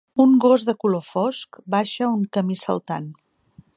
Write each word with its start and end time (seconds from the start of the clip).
Un 0.23 0.31
gos 0.45 0.63
de 0.69 0.73
color 0.83 1.03
fosc 1.09 1.59
baixa 1.75 2.09
un 2.15 2.25
camí 2.39 2.59
saltant 2.63 3.07